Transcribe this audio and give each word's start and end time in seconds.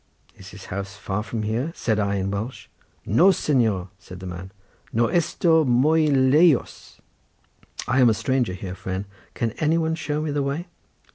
"Is 0.35 0.49
his 0.49 0.65
house 0.73 0.95
far 0.97 1.21
from 1.21 1.43
here?" 1.43 1.71
said 1.75 1.99
I 1.99 2.15
in 2.15 2.31
Welsh. 2.31 2.65
"No, 3.05 3.27
señor!" 3.27 3.89
said 3.99 4.19
the 4.19 4.25
man, 4.25 4.49
"no 4.91 5.05
esta 5.05 5.63
muy 5.63 6.07
lejos." 6.09 6.97
"I 7.87 7.99
am 8.01 8.09
a 8.09 8.15
stranger 8.15 8.53
here, 8.53 8.73
friend, 8.73 9.05
can 9.35 9.51
anybody 9.59 9.93
show 9.93 10.19
me 10.23 10.31
the 10.31 10.41
way?" 10.41 10.65